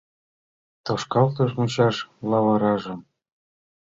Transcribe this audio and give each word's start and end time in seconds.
Тошкалтыш 0.85 1.51
мучаш 1.57 1.95
лавыражым 2.29 2.99